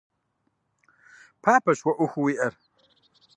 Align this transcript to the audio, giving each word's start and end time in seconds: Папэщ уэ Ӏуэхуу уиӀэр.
Папэщ 1.43 1.79
уэ 1.83 1.93
Ӏуэхуу 1.97 2.23
уиӀэр. 2.25 2.53